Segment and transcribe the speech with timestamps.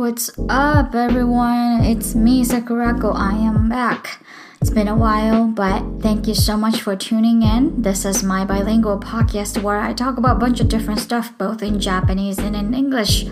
[0.00, 1.84] What's up, everyone?
[1.84, 3.14] It's me, Sakurako.
[3.14, 4.20] I am back.
[4.60, 7.82] It's been a while, but thank you so much for tuning in.
[7.82, 11.62] This is my bilingual podcast where I talk about a bunch of different stuff, both
[11.62, 13.26] in Japanese and in English.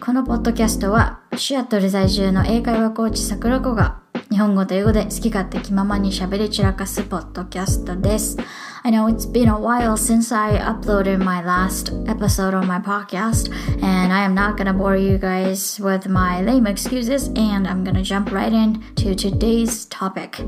[0.00, 4.00] このポッドキャストは、シアトル在住の英会話コーチ、桜子が
[4.30, 8.36] 日本語と英語で好き勝手気ままに喋り散らかすポッドキャストです。
[8.84, 13.52] I know it's been a while since I uploaded my last episode on my podcast,
[13.82, 18.02] and I am not gonna bore you guys with my lame excuses, and I'm gonna
[18.02, 20.42] jump right into today's topic.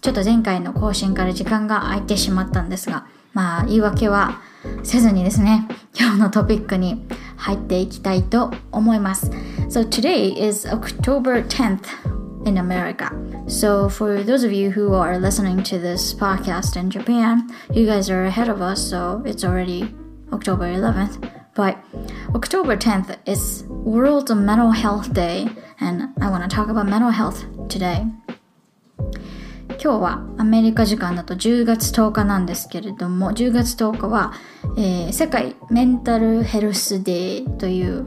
[0.00, 4.40] ちょっと前回の更新から時間が空いてしまったんですが、まあ言い訳は
[4.82, 5.66] せずにですね、
[5.98, 7.06] 今日のトピックに
[7.36, 9.30] 入っていきたいと思います。
[9.68, 11.80] So today is October 10th
[12.46, 13.10] in America.
[13.48, 18.08] So, for those of you who are listening to this podcast in Japan, you guys
[18.10, 19.94] are ahead of us, so it's already
[20.32, 21.30] October 11th.
[21.54, 21.78] But
[22.34, 25.48] October 10th is World Mental Health Day,
[25.80, 28.06] and I want to talk about mental health today.
[29.84, 34.32] 今日はアメリカ時間だと10月10日なんですけれども10月10日は、
[34.78, 38.06] えー、世界メンタルヘルスデーという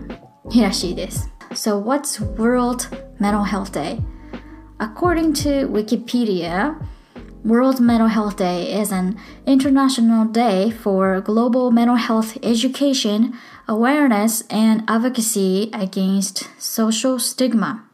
[0.50, 2.88] 日らしいです So what's World
[3.20, 4.02] Mental Health Day?
[4.83, 6.75] According to Wikipedia,
[7.45, 9.17] World Mental Health Day is an
[9.47, 13.33] international day for global mental health education,
[13.69, 17.85] awareness, and advocacy against social stigma.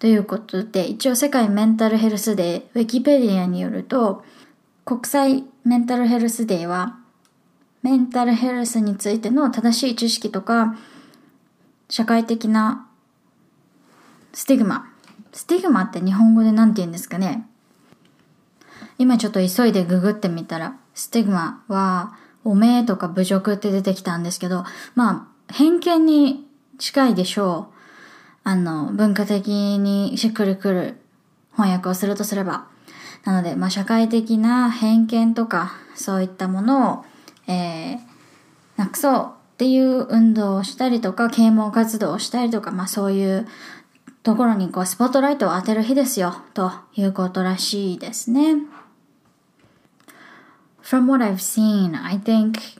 [0.00, 4.24] ということで、一応世界メンタルヘルスデー、ウィキペディアによると、
[4.84, 6.98] 国際メンタルヘルスデーは、
[7.84, 10.76] メンタルヘルスについての正しい知識とか、
[11.88, 12.88] 社会的な
[14.32, 14.95] スティグマ
[15.36, 17.46] スティグマって日本語で何て言うんですかね？
[18.96, 27.74] 今ちょっと急いでググってみたら、スティグマは、おめえとか侮辱って出てきたんですけど、まあ、偏見に近いでしょう。
[28.44, 30.96] あの、文化的にしっくりくる
[31.52, 32.68] 翻訳をするとすれば。
[33.24, 37.04] なので、まあ、社会的な偏見とか、そういったものを、
[37.46, 37.98] えー、
[38.78, 43.46] なくそうっていう運動をしたりとか、啓蒙活動をしたりとか、まあ、そういう
[44.25, 48.55] ところにこうスポットライトを当てる日ですよということらしいですね。
[50.83, 52.79] From what I've seen, I think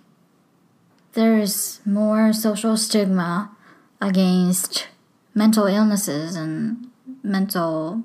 [1.14, 3.52] there's more social stigma
[4.00, 4.88] against
[5.34, 6.90] mental illnesses and
[7.24, 8.04] mental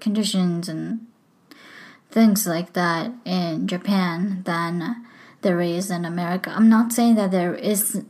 [0.00, 1.00] conditions and
[2.10, 5.06] things like that in Japan than
[5.42, 6.52] there is in America.
[6.54, 8.02] I'm not saying that there is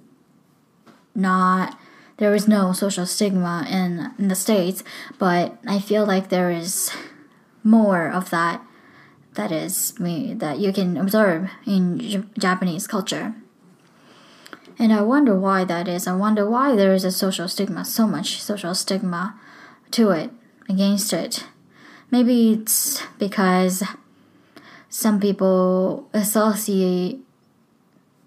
[1.14, 1.76] not
[2.17, 4.83] there is no social stigma in, in the States,
[5.19, 6.91] but I feel like there is
[7.63, 8.61] more of that
[9.37, 13.35] that is me that you can observe in J- Japanese culture.
[14.79, 16.07] And I wonder why that is.
[16.07, 19.39] I wonder why there is a social stigma, so much social stigma
[19.91, 20.31] to it,
[20.67, 21.45] against it.
[22.11, 23.83] Maybe it's because
[24.89, 27.19] some people associate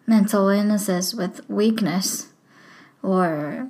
[0.07, 2.29] mental illnesses with weakness
[3.03, 3.69] or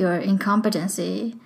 [0.00, 1.36] your incompetency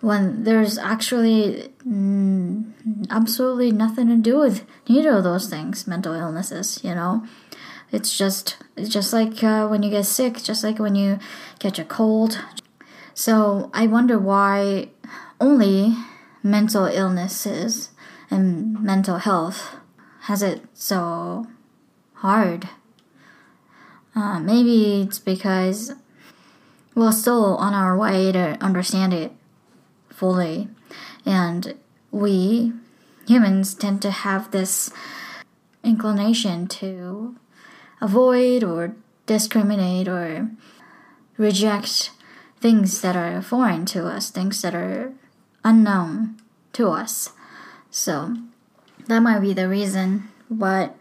[0.00, 2.64] when there's actually mm,
[3.10, 7.26] absolutely nothing to do with neither of those things mental illnesses you know?
[7.90, 11.18] It's just it's just like uh, when you get sick just like when you
[11.58, 12.38] catch a cold.
[13.14, 14.88] So i wonder why
[15.40, 15.96] only
[16.42, 17.90] mental illnesses
[18.30, 19.76] and mental health
[20.22, 21.46] has it so
[22.14, 22.68] hard.
[24.14, 25.92] Uh, maybe it's because
[26.94, 29.32] we're still on our way to understand it
[30.10, 30.68] fully.
[31.26, 31.74] And
[32.10, 32.72] we
[33.26, 34.90] humans tend to have this
[35.82, 37.36] inclination to
[38.00, 38.94] avoid or
[39.26, 40.50] discriminate or
[41.36, 42.10] reject
[42.60, 45.12] things that are foreign to us, things that are
[45.64, 46.36] unknown
[46.72, 47.30] to us.
[47.90, 48.36] So
[49.06, 50.28] that might be the reason.
[50.50, 50.96] But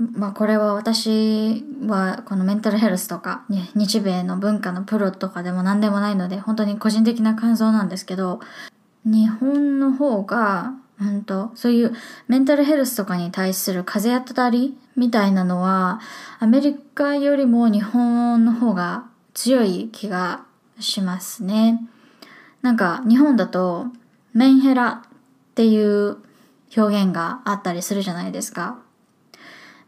[0.00, 8.40] まあこれは私はこのメンタルヘルスとか、ね、日米の文化のプロとかでも何でもないので本当に個人的な感想なんですけど
[9.04, 11.92] 日本の方が本当そういう
[12.28, 16.00] メンタルヘルスとかに対する風当たりみたいなのは
[16.38, 19.04] アメリカよりも日本の方が
[19.34, 20.44] 強い気が
[20.78, 21.78] しますね。
[22.62, 23.86] なんか日本だと
[24.32, 26.18] メンヘラっていう
[26.76, 28.78] 表現があったりするじゃないですか。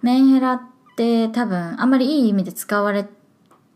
[0.02, 0.62] メンヘラっ
[0.96, 3.08] て多分あんまりいい意味で使われ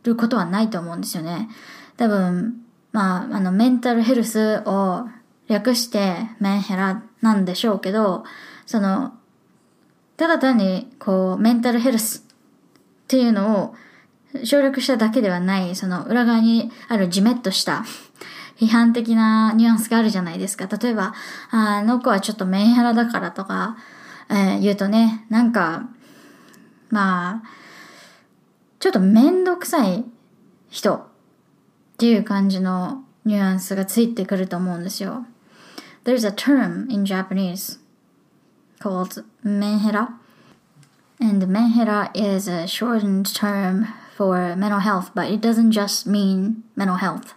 [0.03, 1.49] ることはないと思うんですよね。
[1.97, 2.63] 多分、
[2.93, 5.09] まあ、あの、メンタルヘルスを
[5.49, 8.25] 略してメンヘラなんでしょうけど、
[8.67, 9.13] その、
[10.17, 13.75] ただ単にこう、メンタルヘルスっていうのを
[14.45, 17.85] 省略しただけではない、その裏側にあるじめっとした
[18.59, 20.67] 批判的なニュアンスがあるじゃないですか。
[20.67, 21.15] 例えば、
[21.51, 23.77] あの子はちょっとメンヘラだからとか、
[24.29, 25.89] えー、言うとね、なんか、
[26.90, 27.44] まあ、
[28.80, 30.04] ちょっとめんどくさい
[30.70, 31.04] 人っ
[31.98, 35.26] ていう感じのニュアンスがついてくると思うんですよ。
[36.04, 37.80] There's a term in Japanese
[38.80, 40.16] called menhera.
[41.20, 46.98] And menhera is a shortened term for mental health, but it doesn't just mean mental
[46.98, 47.36] health.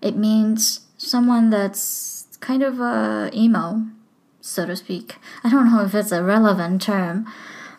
[0.00, 3.86] It means someone that's kind of a emo,
[4.40, 5.16] so to speak.
[5.42, 7.26] I don't know if it's a relevant term.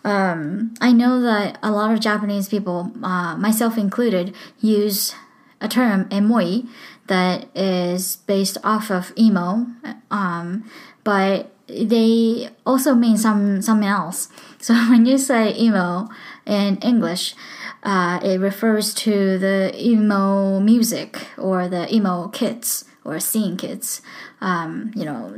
[0.04, 5.14] Um, I know that a lot of Japanese people, uh, myself included, use
[5.60, 6.66] a term emoi
[7.06, 9.66] that is based off of emo,
[10.10, 10.68] um,
[11.04, 14.28] but they also mean some something else.
[14.62, 16.08] So when you say emo
[16.46, 17.34] in English,
[17.82, 24.02] uh, it refers to the emo music or the emo kids or scene kids.
[24.40, 25.34] Um, you know,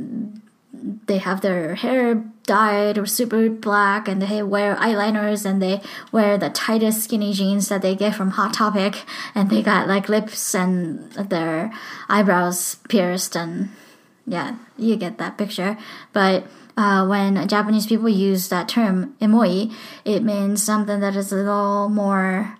[1.15, 5.81] they have their hair dyed or super black and they wear eyeliners and they
[6.11, 10.09] wear the tightest skinny jeans that they get from Hot Topic and they got like
[10.09, 11.71] lips and their
[12.09, 13.69] eyebrows pierced and
[14.27, 15.77] yeah, you get that picture.
[16.11, 19.73] But uh, when Japanese people use that term emoi,
[20.03, 22.57] it means something that is a little more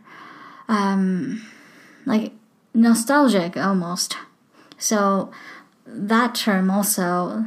[0.69, 1.45] um,
[2.05, 2.31] like
[2.73, 4.15] nostalgic almost.
[4.77, 5.29] So
[5.85, 7.43] that term also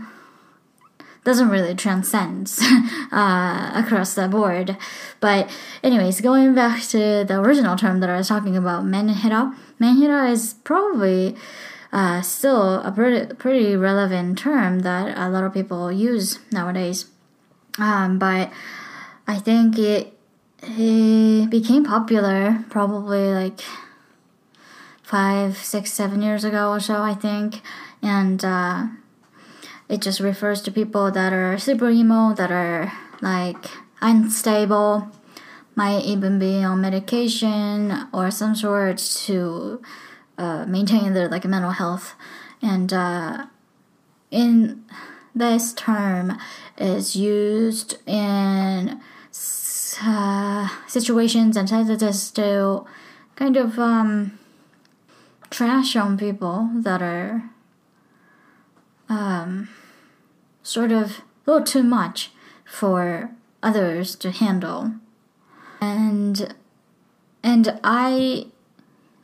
[1.29, 2.51] doesn't really transcend
[3.13, 4.79] uh, across the board.
[5.21, 5.51] But
[5.83, 9.55] anyways, going back to the original term that I was talking about, menhera.
[9.79, 11.37] Menhera is probably
[11.93, 17.05] uh, still a pretty, pretty relevant term that a lot of people use nowadays.
[17.79, 18.51] Um, but
[19.27, 20.15] I think it,
[20.63, 23.61] it became popular probably like
[25.03, 27.61] five, six, seven years ago or so, I think.
[28.01, 28.87] And uh,
[29.89, 33.71] it just refers to people that are super emo, that are like
[34.01, 35.11] unstable,
[35.75, 39.81] might even be on medication or some sort to
[40.37, 42.15] uh, maintain their like mental health.
[42.61, 43.47] And uh,
[44.31, 44.85] in
[45.35, 46.39] this term
[46.77, 49.01] is used in
[50.03, 52.85] uh, situations and sentences to
[53.37, 54.39] kind of um,
[55.51, 57.51] trash on people that are
[59.09, 59.69] um,
[60.63, 62.31] sort of a little too much
[62.65, 63.31] for
[63.63, 64.93] others to handle.
[65.81, 66.55] And
[67.43, 68.47] and I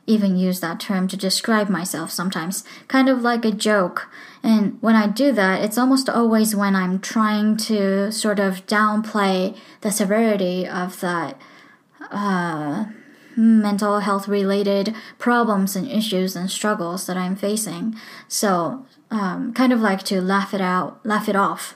[0.07, 4.07] even use that term to describe myself sometimes, kind of like a joke.
[4.43, 9.57] And when I do that, it's almost always when I'm trying to sort of downplay
[9.81, 11.39] the severity of that
[12.11, 12.85] uh,
[13.35, 17.95] mental health related problems and issues and struggles that I'm facing.
[18.27, 21.75] So, um, kind of like to laugh it out, laugh it off.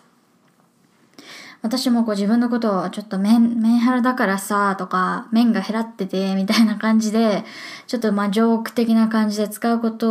[1.62, 7.44] 私もこう自分のことをちょっとメン、メンハラだからさ、とか、麺が減らってて、みたいな感じで、
[7.86, 10.08] ちょっとまあジョーク的な感じで使うこと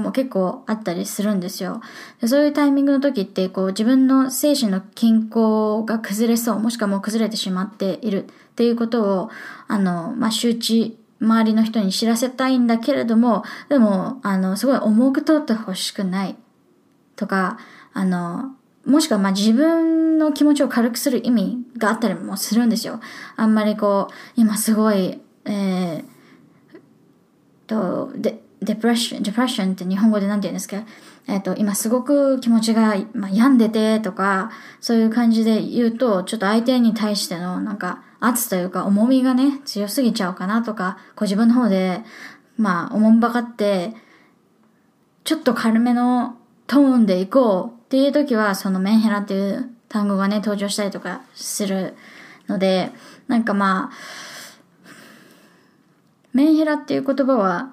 [0.00, 1.80] も結構あったりするんですよ。
[2.20, 9.30] でそういうタイミングの時って、こう自分の精神の均衡が崩れそう、もしくはもう崩れてしまっているっていうことを、
[9.68, 16.36] あの、まあ周知、周りの人に知らせたいんだけれども、でも、あの、すごい重く取ってほしくない
[17.16, 17.58] とか、
[17.92, 18.52] あの、
[18.84, 23.00] もしくはまあ自分の気持ちを軽くする意味があったりもするんですよ。
[23.36, 26.04] あんまりこう、今すごい、えー、
[27.66, 30.82] と、デ、デプレッション、デプレッションって日本語で何て言うんですか？
[31.26, 42.02] えっ、ー、と、今すごく気持ちが、まあ、病んでてとか、そういう感じで言うと、ちょっと相手に対してのなんか圧というか重みがね、強すぎちゃうかなとか、こう自分の方で、
[42.56, 43.92] まあ、おもんばかって、
[45.24, 51.94] ちょっと軽めのトーンでいこうっていう時は、そのメンヘラっていう単語がね、登場したりとかする
[52.48, 52.92] ので、
[53.28, 54.86] なんかまあ、
[56.32, 57.72] メンヘラっていう言葉は、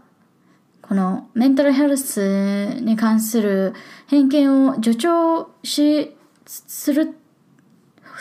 [0.82, 3.74] このメンタルヘルスに関する
[4.08, 7.16] 偏見を助長し、する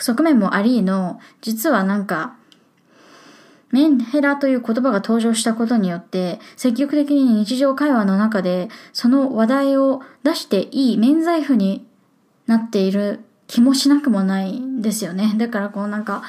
[0.03, 2.35] 側面もありの、実はなんか、
[3.71, 11.87] メンヘラという言葉が登場したことによって、積極的に日常会話の中で、その話題を出していい免罪符に
[12.47, 15.33] なっている気もしなくもないんですよね。
[15.37, 16.21] だからこうなんか、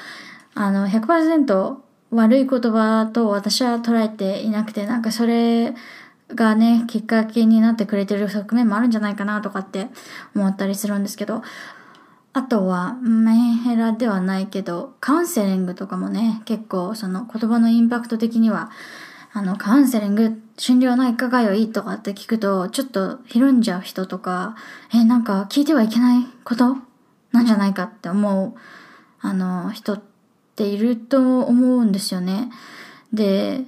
[0.54, 1.76] あの、100%
[2.12, 5.74] 悪い言葉と私は捉えていなくて、なんかそれ
[6.32, 9.88] がね、きっかけになってくれてる側面もあるんじゃないかなとかって
[10.36, 11.42] 思ったりするんですけど、
[12.34, 18.70] あとは、メンヘラではないけど、カウンセリングとかもね、結構その言葉のインパクト的には
[19.36, 24.54] あの、カウンセリング、心療内科が良いとかって聞くと、ちょっとひるんじゃう人とか、
[24.92, 26.76] え、なんか聞いてはいけないこと？
[27.32, 28.54] なんじゃないかって思う、
[29.20, 30.02] あの、人っ
[30.54, 32.50] ていると思うんですよね。
[33.12, 33.64] で、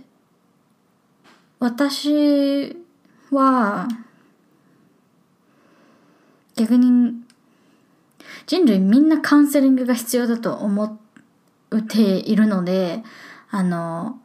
[1.58, 2.76] 私
[3.32, 3.88] は、
[6.54, 7.12] 逆に、
[8.47, 10.99] 人類みんなカウンセリングが必要だと思
[11.75, 13.03] っているので、
[13.49, 14.19] あの、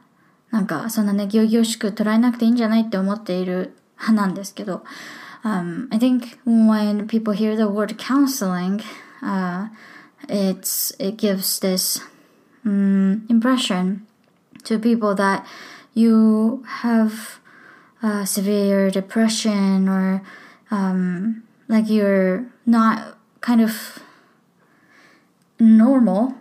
[0.50, 4.84] なんかそんなね、行々しく捉えなくていいんじゃないって思っている派なんですけど、
[5.44, 8.82] um, I think when people hear the word counseling,
[9.22, 9.68] uh,
[10.28, 12.00] it's, it gives this
[12.64, 14.06] um, impression
[14.64, 15.46] to people that
[15.94, 17.40] you have
[18.02, 20.22] uh, severe depression or
[20.70, 24.00] um, like you're not kind of
[25.61, 26.33] normal,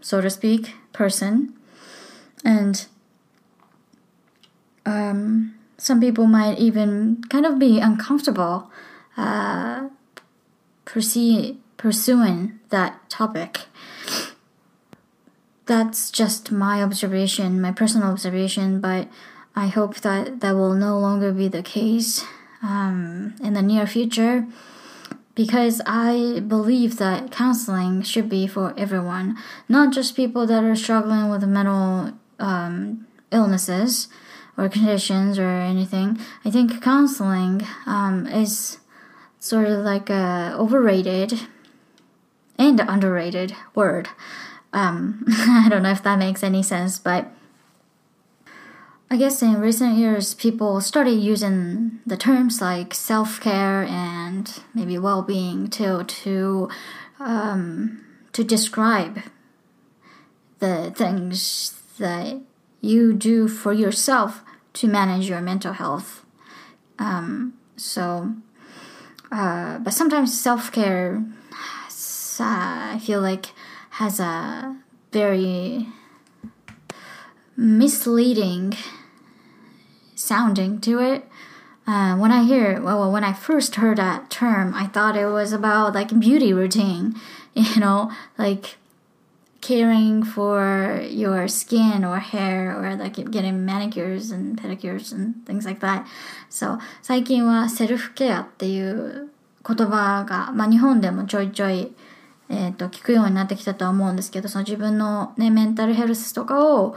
[0.00, 1.54] so to speak, person.
[2.44, 2.84] And
[4.84, 8.70] um, some people might even kind of be uncomfortable
[9.16, 9.88] uh,
[10.84, 13.60] pursuing that topic.
[15.66, 19.08] That's just my observation, my personal observation, but
[19.54, 22.24] I hope that that will no longer be the case
[22.62, 24.46] um, in the near future
[25.40, 29.38] because I believe that counseling should be for everyone,
[29.70, 34.08] not just people that are struggling with mental um, illnesses
[34.58, 36.18] or conditions or anything.
[36.44, 38.80] I think counseling um, is
[39.38, 41.48] sort of like a overrated
[42.58, 44.10] and underrated word.
[44.74, 47.32] Um, I don't know if that makes any sense, but
[49.12, 54.98] I guess in recent years, people started using the terms like self care and maybe
[54.98, 56.68] well being to to
[57.18, 59.18] um, to describe
[60.60, 62.40] the things that
[62.80, 66.24] you do for yourself to manage your mental health.
[67.00, 68.32] Um, so,
[69.32, 71.24] uh, but sometimes self care,
[72.38, 73.46] uh, I feel like,
[73.90, 74.76] has a
[75.10, 75.88] very
[77.56, 78.76] misleading
[80.29, 81.27] sounding to it.
[81.87, 85.53] Uh, when I hear, well, when I first heard that term, I thought it was
[85.53, 87.15] about like beauty routine,
[87.53, 88.77] you know, like
[89.61, 95.79] caring for your skin or hair or like getting manicures and pedicures and things like
[95.81, 96.05] that.
[96.49, 99.29] So 最近はセルフケアっていう
[99.67, 101.91] 言葉が、まあ、日本でもちょいちょい、
[102.49, 106.95] えー、と聞くようになってきたとは思うんですけど、その自分の、ね、メンタルヘルスとかを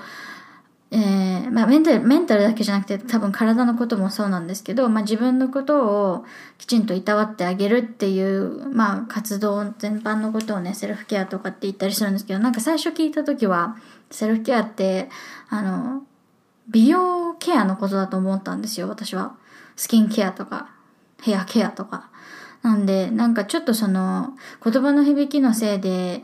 [0.95, 6.25] えー、まあ、メンタル、メンタルだけじゃなくて多分体のこともそうなんですけど、まあ、自分のことを
[6.59, 13.75] きちんといたわってあげるっていう、まあ、活動全般のことをね、セルフケアとかって言ったりするんですけど、なんか最初聞いた時は、
[14.11, 15.09] セルフケアって、
[15.49, 16.03] あの、
[16.67, 19.35] 美容ケアのことだと思ったんですよ、私は。
[19.75, 20.69] スキンケアとか、
[21.23, 22.11] ヘアケアとか。
[22.61, 26.21] なんで、なんかちょっとその、言葉の響きのせいで、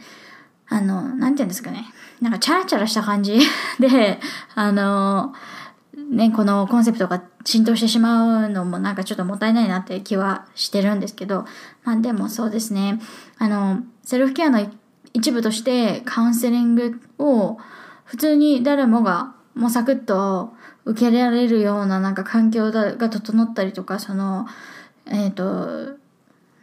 [0.69, 1.85] あの、なんて言うんですかね。
[2.21, 3.39] なんかチャラチャラした感じ。
[3.79, 4.19] で、
[4.55, 5.33] あの、
[6.11, 11.45] ね、このコンセプトが浸透してしまうのもなんかちょっともったいないなって気はしてるんですけど、
[11.83, 12.99] まあでもそうですね、
[13.37, 14.65] あの、セルフケアの
[15.13, 17.57] 一部としてカウンセリングを
[18.05, 20.53] 普通に誰もがもうサクッと
[20.85, 24.47] 受けられるようななんか環境が整ったりとか、その、
[25.05, 25.97] えっ、ー、と、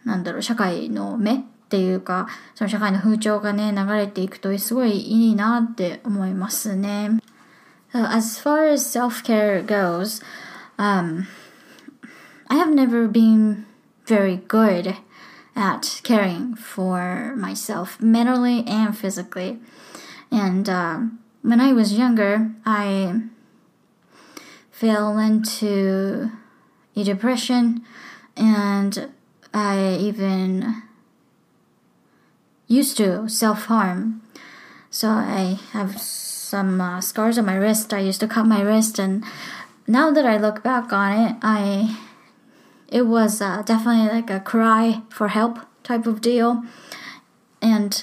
[0.05, 7.20] なんだろう、社会の目っていうか、その社会の風潮がね、流れていくとすごいいいなって思いますね。
[7.94, 10.24] So as far as self-care goes,
[10.78, 11.28] um,
[12.48, 13.66] I have never been
[14.06, 14.96] very good
[15.56, 19.60] at caring for myself mentally and physically.
[20.32, 23.22] And um, when I was younger, I
[24.72, 26.32] fell into
[26.96, 27.84] a depression
[28.38, 29.10] and
[29.54, 30.84] I even
[32.67, 34.23] used to self harm.
[34.91, 37.93] So I have some uh, scars on my wrist.
[37.93, 39.25] I used to cut my wrist, and
[39.87, 41.99] now that I look back on it, I
[42.89, 46.65] it was uh, definitely like a cry for help type of deal,
[47.61, 48.03] and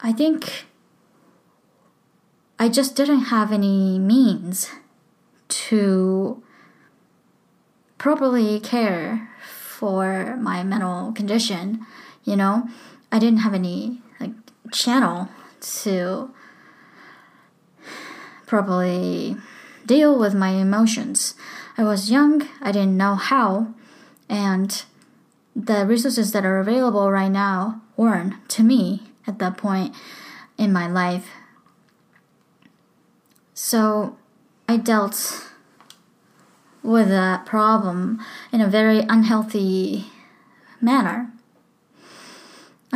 [0.00, 0.66] I think
[2.58, 4.70] I just didn't have any means
[5.48, 6.42] to
[7.98, 11.86] properly care for my mental condition,
[12.24, 12.68] you know.
[13.10, 14.32] I didn't have any like
[14.72, 15.28] channel
[15.60, 16.30] to
[18.46, 19.36] properly
[19.84, 21.34] deal with my emotions.
[21.78, 23.74] I was young, I didn't know how,
[24.28, 24.84] and
[25.54, 29.94] the resources that are available right now weren't to me at that point
[30.58, 31.28] in my life.
[33.54, 34.16] So
[34.68, 35.50] I dealt
[36.82, 38.20] with that problem
[38.52, 40.06] in a very unhealthy
[40.80, 41.32] manner.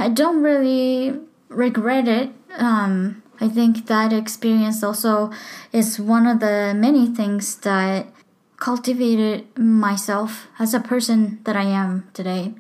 [0.01, 2.31] I don't really regret it.
[2.57, 5.31] Um, I think that experience also
[5.73, 8.07] is one of the many things that
[8.57, 12.55] cultivated myself as a person that I am today.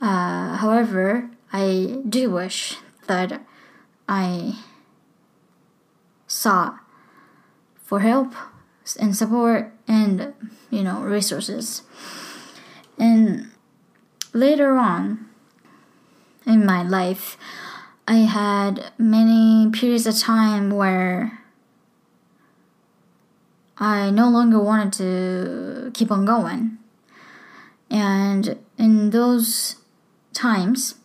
[0.00, 2.76] Uh, however, I do wish
[3.08, 3.42] that
[4.08, 4.60] I
[6.28, 6.78] sought
[7.82, 8.32] for help
[9.00, 10.34] and support and
[10.70, 11.82] you know resources.
[12.96, 13.50] And
[14.32, 15.29] later on
[16.50, 17.36] in my life,
[18.06, 21.40] I had many periods of time where
[23.78, 26.78] I no longer wanted to keep on going.
[27.90, 29.76] And in those
[30.32, 30.96] times,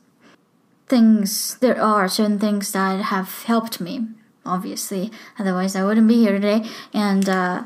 [0.88, 4.08] things, there are certain things that have helped me,
[4.46, 5.12] obviously.
[5.40, 6.70] Otherwise, I wouldn't be here today.
[6.94, 7.64] And uh,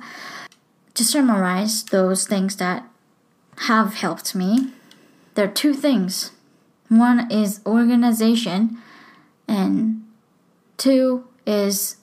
[0.94, 2.86] to summarize those things that
[3.68, 4.72] have helped me,
[5.36, 6.32] there are two things.
[6.90, 8.78] One is organization,
[9.48, 10.04] and
[10.78, 11.98] two is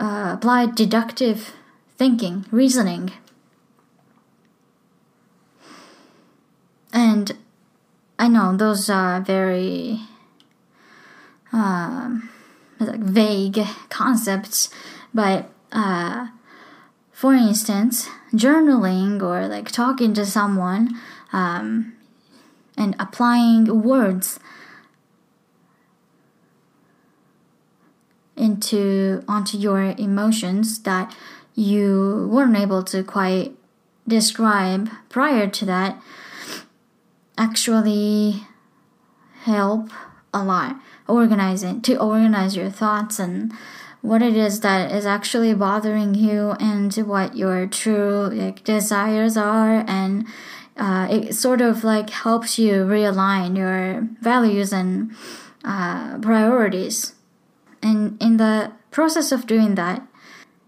[0.00, 1.52] uh, applied deductive
[1.96, 3.12] thinking, reasoning.
[6.92, 7.36] And
[8.18, 10.00] I know those are very
[11.52, 12.28] um,
[12.78, 14.70] like vague concepts,
[15.12, 16.28] but uh,
[17.10, 21.00] for instance, journaling or like talking to someone
[21.32, 21.93] um,
[22.76, 24.38] and applying words
[28.36, 31.14] into onto your emotions that
[31.54, 33.52] you weren't able to quite
[34.06, 36.02] describe prior to that
[37.38, 38.44] actually
[39.42, 39.90] help
[40.32, 40.76] a lot.
[41.06, 43.52] Organizing to organize your thoughts and
[44.00, 49.84] what it is that is actually bothering you and what your true like, desires are
[49.86, 50.26] and
[50.76, 55.14] uh, it sort of like helps you realign your values and
[55.64, 57.14] uh, priorities.
[57.82, 60.06] And in the process of doing that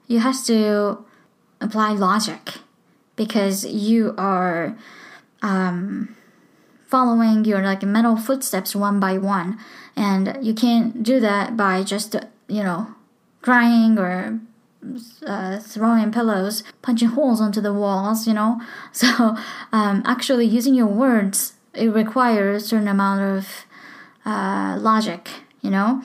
[0.06, 1.04] you have to
[1.60, 2.54] apply logic
[3.16, 4.76] because you are
[5.42, 6.16] um,
[6.86, 9.58] following your like mental footsteps one by one.
[9.96, 12.14] And you can't do that by just
[12.48, 12.94] you know
[13.42, 14.40] crying or
[15.26, 18.60] uh, throwing pillows punching holes onto the walls you know?
[18.92, 19.36] So
[19.72, 23.48] um, actually using your words it requires a certain amount of
[24.24, 25.28] uh, logic
[25.60, 26.02] you know?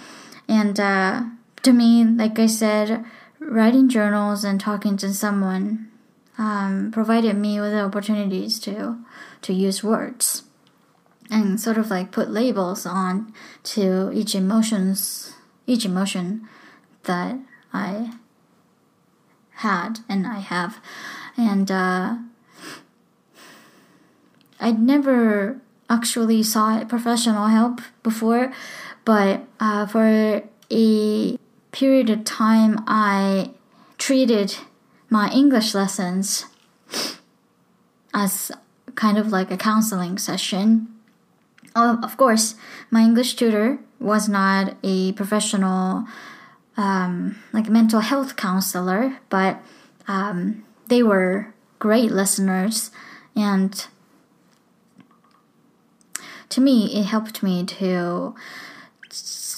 [0.47, 1.23] And uh,
[1.63, 3.05] to me like i said
[3.39, 5.89] writing journals and talking to someone
[6.37, 8.97] um, provided me with the opportunities to
[9.41, 10.43] to use words
[11.29, 15.33] and sort of like put labels on to each emotions
[15.67, 16.47] each emotion
[17.03, 17.37] that
[17.73, 18.13] I
[19.61, 20.79] had and I have.
[21.37, 22.17] And uh,
[24.59, 28.53] I'd never actually sought professional help before
[29.05, 31.37] but uh, for a
[31.71, 33.51] period of time I
[33.97, 34.55] treated
[35.09, 36.45] my English lessons
[38.13, 38.51] as
[38.95, 40.87] kind of like a counseling session.
[41.75, 42.55] Of course,
[42.89, 46.05] my English tutor was not a professional,
[46.77, 49.61] um, like mental health counselor, but
[50.07, 52.91] um, they were great listeners,
[53.35, 53.87] and
[56.49, 58.35] to me, it helped me to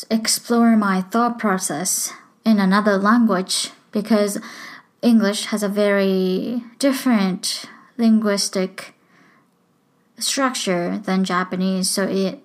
[0.10, 2.13] explore my thought process
[2.45, 4.39] in another language because
[5.02, 7.65] English has a very different
[7.97, 8.93] linguistic
[10.17, 12.39] structure than Japanese, so it,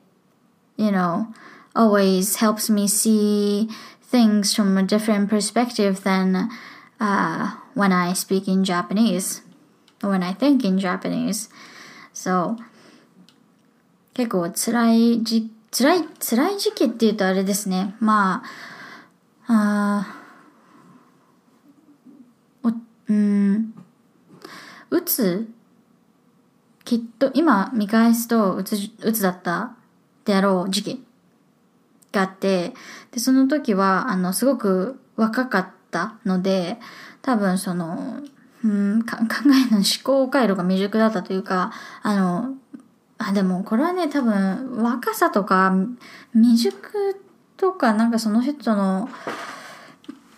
[0.77, 1.33] you know,
[1.77, 3.69] always helps me see
[4.11, 6.49] things from a different perspective than
[7.01, 9.43] uh, when I speak in Japanese,
[10.03, 11.51] or when I think in Japanese.
[12.13, 12.57] So,
[14.15, 17.95] 結構辛いじ、辛い、辛い時期って言うとあれですね。
[18.01, 18.43] ま
[19.47, 20.19] あ、あ
[22.65, 22.73] お、
[23.09, 23.75] うん、
[24.91, 25.49] うつ
[26.85, 29.77] きっと今見返すとうつうつだった
[30.25, 31.08] であろう時期
[32.13, 32.75] があって
[33.13, 36.79] でその時はあのすごく若かったので
[37.23, 38.21] 多分その
[38.65, 42.55] うん 考えの思考回路が未熟だったというかあの
[43.19, 45.75] あでもこれはね多分若さとか
[46.33, 47.21] 未熟
[47.57, 49.09] とかなんかその人の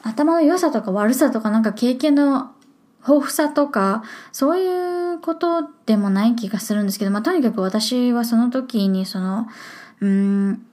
[0.02, 2.52] 頭の良さとか悪さとかなんか経験の
[3.00, 9.46] 豊富さとか、そういうことでもない気がするんですけど、まあ、とにかく私はその時にその、
[10.00, 10.66] うん、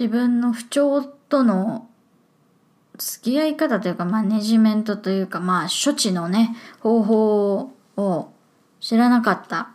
[0.00, 1.86] 自分の不調との
[2.96, 8.32] 付き合い方というか、マネジメントというか、まあ、処置のね、方法を
[8.80, 9.68] 知らなかった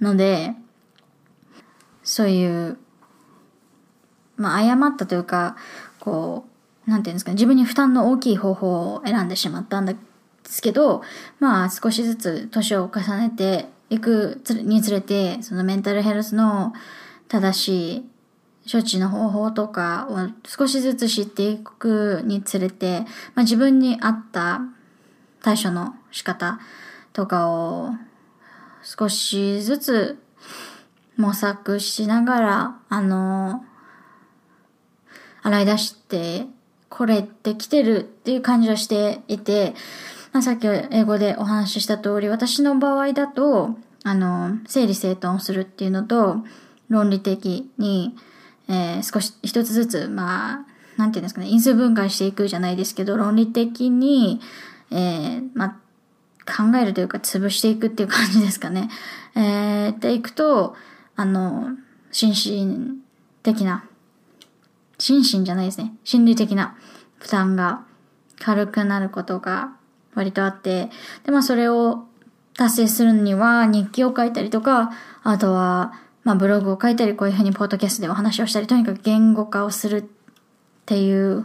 [0.00, 0.54] ので、
[2.04, 2.78] そういう、
[4.36, 5.56] まあ、誤ったというか、
[5.98, 6.44] こ
[6.86, 9.96] う、なんていうんですかね、自分に負担の大きい方法を選んでしまったんで
[10.44, 11.02] すけど、
[11.40, 16.72] まあ、少しずつ年を重ねていくにつれて、そのメンタルヘルスの
[17.26, 18.13] 正しい
[18.70, 23.00] 処置の方法とかを少しずつ知っていくにつれて、
[23.34, 24.62] まあ、自分に合った
[25.42, 26.58] 対処の仕方
[27.12, 27.90] とかを
[28.82, 30.18] 少しずつ
[31.16, 33.64] 模索しながら、あの、
[35.42, 36.46] 洗い出して
[36.88, 39.74] これってきてるっていう感じはしていて、
[40.32, 46.38] まあ、さっき英語でお話しした通り、私の場合だと、あの、整理整頓するっていうのと、
[46.88, 48.16] 論理的に、
[48.68, 54.40] えー、少し一つずつ、まあ、なんていうんですかね、因数分解していくじゃないですけど、論理的に、
[54.90, 55.76] えー、まあ、
[56.46, 58.90] 考えるというか、潰していくっていう感じですかね。
[59.34, 60.76] えー、でいくと、
[61.16, 61.70] あの、
[62.12, 62.98] 心身
[63.42, 63.84] 的な、
[64.98, 65.94] 心身じゃないですね。
[66.04, 66.76] 心理的な
[67.18, 67.82] 負担が
[68.38, 69.72] 軽くなることが
[70.14, 70.90] 割とあって、
[71.24, 72.04] で、まあ、それを
[72.56, 75.92] 達成するには日記を書いたりとか、あとは、
[76.24, 80.04] まあブログを書いたり、こういうふうにポッドキャストでお話をしたり、とにかく言語化をするっ
[80.86, 81.44] ていう、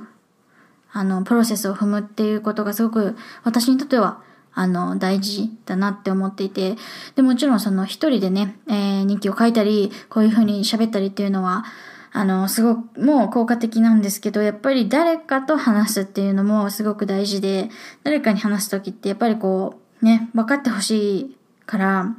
[0.92, 4.22] あの、プロセスを踏むっていうことがすごく私にとっては、
[4.54, 6.76] あの、大事だなって思っていて、
[7.16, 11.66] で、もちろんその一人でね、えー、日記を書いたり、こういうふうに喋ったりっていうのは、
[12.12, 17.70] あの、すごく、もう効果的なんですけど、やっぱり誰かと話すっていうのもすごく大事で、
[18.04, 22.16] 誰かに話すときってやっぱりこう、ね、分かってほしいから、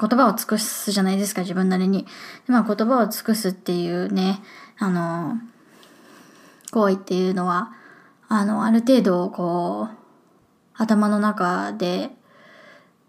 [0.00, 2.06] 言葉を尽くすじゃないですか、自分なりに。
[2.46, 4.40] まあ言葉を尽くすっていうね、
[4.78, 5.38] あの、
[6.70, 7.72] 行為っていうのは、
[8.28, 9.96] あの、ある程度、こう、
[10.74, 12.10] 頭の中で、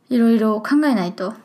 [0.09, 1.35] いろいろ考えないと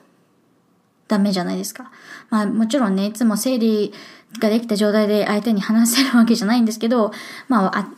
[1.06, 1.90] ダメじゃないですか。
[2.30, 3.92] まあもちろんね、いつも整理
[4.40, 7.12] ができた状態で相手に話せるわけじゃないんですけど、
[7.48, 7.88] まあ、あ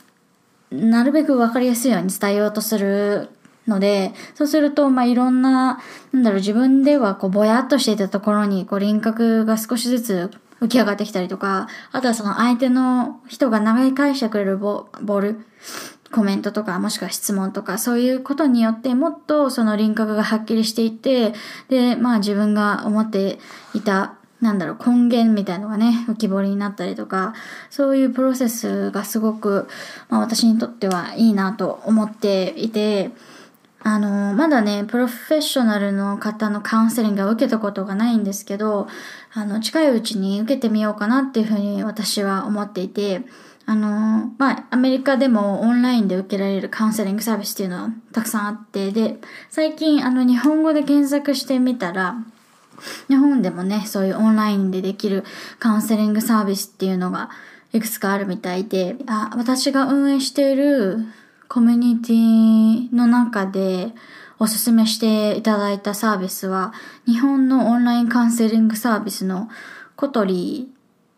[0.71, 3.29] なるべくわかりやすいように伝えようとする
[3.67, 5.79] ので、そうすると、まあ、いろんな、
[6.11, 15.45] なんだろう、自分ではこう、ぼやっとしていたところに、こう、輪郭が少しずつ浮き上がってきたりとか、あとはその相手の人が長い返してくれるボボール、
[16.11, 21.33] コメントとか、もしくは質問とか、そういうことによって、もっとその輪郭がはっきりしていて、
[21.69, 23.39] で、まあ自分が思って
[23.73, 27.33] いたなんだろう、根源みたいのがね、浮き彫りになったりとか、
[27.69, 29.67] そういうプロセスがすごく、
[30.09, 33.11] まあ私にとってはいいなと思っていて、
[33.83, 38.87] あの、まだね、プロフェッショナルの方のカウンセリングを受けたことがないんですけど、
[39.33, 43.21] あの、近いうちに受けてみようかなっていうふうに私は思っていて、
[43.65, 49.17] あの、まあ、アメリカでもオンラインで受けられるカウンセリングサービスっていうのはたくさんあって、で、
[49.49, 52.15] 最近あの、日本語で検索してみたら、
[53.09, 55.23] 日本でもね、そういうオンラインでできる
[55.59, 57.29] カウンセリングサービスっていうのが
[57.73, 61.05] いくつかあるみたいで、あ私が運営している
[61.49, 63.93] コミュニティの中で
[64.39, 66.73] おすすめしていただいたサービスは、
[67.05, 69.49] 日本のオンラインカウンセリングサービスの
[69.95, 70.69] コトリ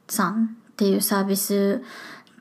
[0.08, 1.84] ーさんっていうサービス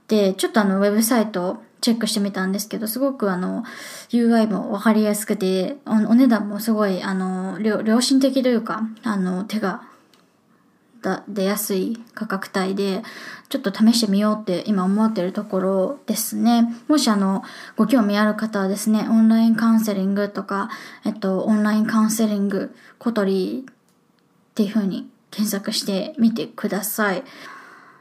[0.07, 3.65] で、ちょっとあのウェブサイトチェックしてみたんですけど、すごくあの、
[4.11, 9.83] UI もわかりやすくて、お値段もすごい、あの、良心的というか、あの、手が
[11.03, 13.03] だ出やすい価格帯で、
[13.49, 16.69] ちょっと試してみようって今思ってるところですね。
[16.87, 17.43] もしあの、
[17.77, 20.69] ご興味ある方はですね、オンラインカウンセリングとか、
[21.07, 27.25] えっと、オンラインカウンセリング、小鳥っていう風に検索してみてください。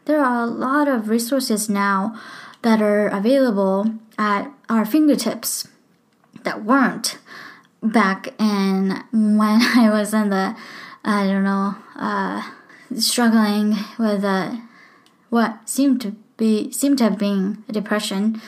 [0.05, 2.13] There are a lot of resources now
[2.61, 5.69] that are available at our fingertips
[6.43, 7.19] that weren't
[7.81, 10.55] back in when I was in the,
[11.03, 12.41] I don't know, uh,
[12.97, 14.51] struggling with uh,
[15.29, 18.41] what seemed to be seemed to have been a depression.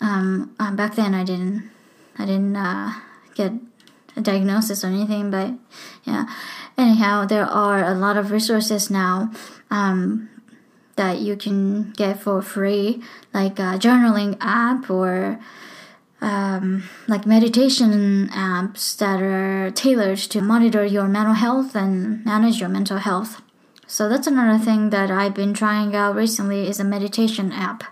[0.00, 1.70] Um, um, back then, I didn't
[2.18, 2.92] I didn't uh,
[3.34, 3.52] get
[4.16, 5.54] a diagnosis or anything, but
[6.04, 6.26] yeah.
[6.78, 9.30] Anyhow, there are a lot of resources now
[9.70, 10.28] um,
[10.96, 15.40] that you can get for free, like a journaling app or
[16.20, 22.68] um, like meditation apps that are tailored to monitor your mental health and manage your
[22.68, 23.42] mental health.
[23.86, 27.84] So that's another thing that I've been trying out recently is a meditation app.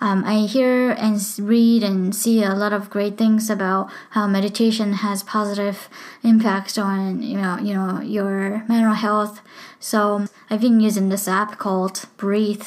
[0.00, 4.94] Um, I hear and read and see a lot of great things about how meditation
[4.94, 5.88] has positive
[6.22, 9.40] impacts on you know you know your mental health.
[9.80, 12.66] So I've been using this app called Breathe,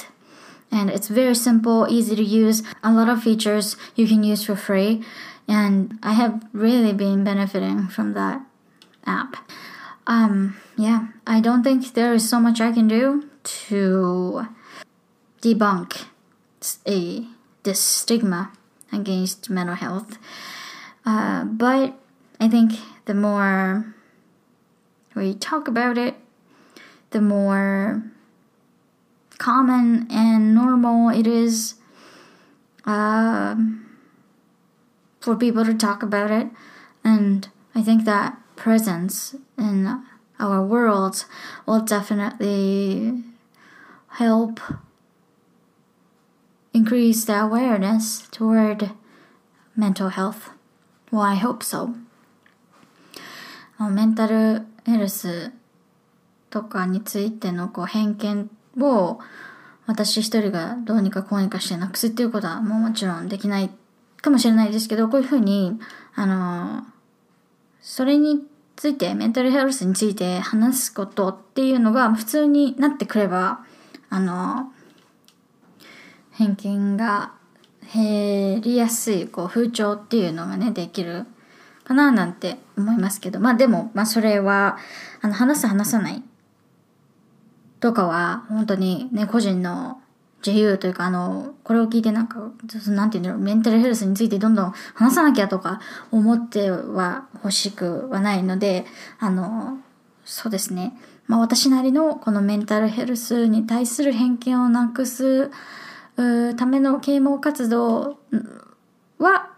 [0.71, 4.55] and it's very simple, easy to use, a lot of features you can use for
[4.55, 5.03] free,
[5.47, 8.41] and I have really been benefiting from that
[9.05, 9.35] app.
[10.09, 14.47] Um, yeah, I don't think there is so much I can do to
[15.39, 16.05] debunk
[16.87, 17.27] a
[17.61, 18.51] this stigma
[18.91, 20.17] against mental health.
[21.05, 21.93] Uh, but
[22.39, 22.73] I think
[23.05, 23.93] the more
[25.13, 26.15] we talk about it,
[27.11, 28.01] the more
[29.37, 31.75] common and normal it is
[32.83, 33.55] uh,
[35.19, 36.47] for people to talk about it.
[37.03, 40.03] And I think that presence in
[40.39, 41.25] our world
[41.65, 43.23] will definitely
[44.07, 44.59] help
[46.73, 48.91] increase the awareness toward
[49.75, 50.51] mental health.
[51.11, 51.93] Well, I hope so.
[53.79, 55.51] メンタルヘルス
[56.49, 59.19] とかについてのこう偏見を
[59.85, 63.69] 私一人がどうにかこうにかしてなくすっていうことはもうもちろんできない
[64.21, 65.79] かもしれないですけど、こういうふうに、
[66.15, 66.83] あの、
[67.81, 68.45] それに
[68.79, 73.59] ついて、メンタルヘルスについて話すことっていうのが普通になってくれば、
[74.09, 74.71] あの、
[76.31, 77.33] 偏見が
[77.93, 81.25] 減りやすいこう風潮っていうのがね、できる
[81.83, 84.77] かななんて思いますけど、まあでも、まあそれは、
[85.19, 86.23] あの、話す話さない
[87.81, 89.99] とかは、本当にね、個人の
[90.45, 92.51] 自由というか、あの、これを聞いてなんか、
[92.87, 98.85] なんていうんだろう、メンタルヘルスについてどんどん話さなきゃとか思っては欲しくはないので、
[99.19, 99.79] あの、
[100.23, 100.97] そうですね。
[101.27, 105.51] まあ私なりのこのメンタルヘルスに対する偏見をなくす
[106.57, 108.17] ための啓蒙活動
[109.17, 109.49] は、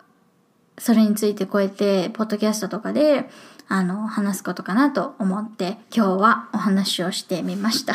[0.78, 3.30] それについてこうやって、ポッドキャストとかで、
[3.68, 7.94] あの、話すことかなと思って、今日はお話をしてみました。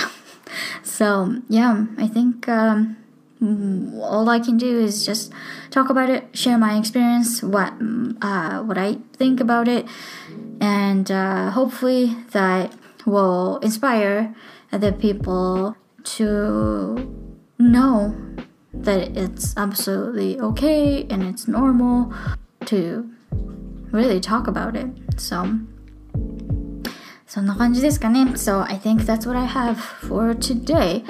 [0.82, 2.96] So, yeah, I think, um,
[4.00, 5.32] all I can do is just
[5.70, 7.74] talk about it, share my experience, what
[8.22, 9.86] uh, what I think about it,
[10.60, 12.72] and uh, hopefully that
[13.04, 14.34] will inspire
[14.72, 18.16] other people to know
[18.72, 22.12] that it's absolutely okay and it's normal
[22.66, 23.10] to
[23.90, 24.88] really talk about it.
[25.16, 25.58] So,
[27.35, 28.23] そんな感じですかね。
[28.35, 31.03] So I think that's what I have for today.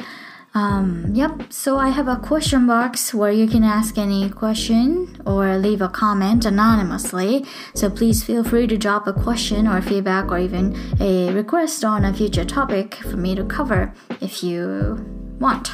[0.54, 5.58] Um, yep, so I have a question box where you can ask any question or
[5.58, 7.46] leave a comment anonymously.
[7.74, 12.04] So please feel free to drop a question or feedback or even a request on
[12.04, 15.00] a future topic for me to cover if you
[15.40, 15.72] want.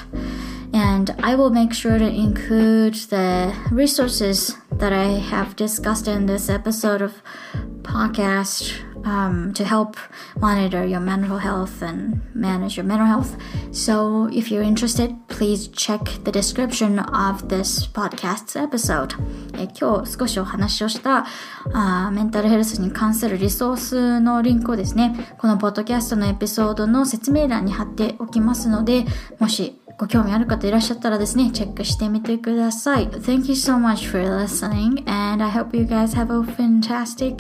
[0.74, 6.50] And I will make sure to include the resources that I have discussed in this
[6.50, 7.24] episode of
[7.82, 9.97] podcast um, to help
[10.41, 13.37] monitor your mental health and manage your mental health.
[13.73, 19.15] So, if you're interested, please check the description of this podcast episode.
[19.55, 21.27] え今日少しお話をした
[21.73, 29.05] あメンタルヘルスに関するリソースのリンクをですね、このポッドキャストのエピソードの説明欄に貼っておきますので、
[29.39, 33.09] もしご興味ある方いらっしゃったらですね、チェックしてみてください。
[33.09, 37.37] Thank you so much for listening and I hope you guys have a fantastic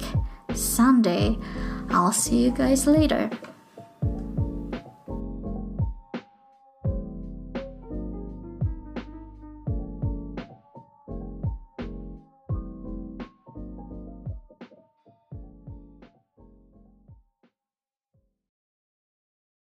[0.54, 1.38] Sunday.
[1.90, 3.30] I'll see you guys later.